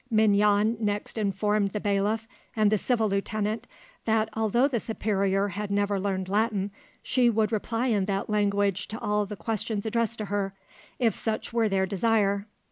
[0.09, 3.67] Mignon next informed the bailiff and the civil lieutenant,
[4.05, 6.71] that although the superior had never learned Latin
[7.03, 10.55] she would reply in that language to all the questions addressed to her,
[10.97, 12.47] if such were their desire.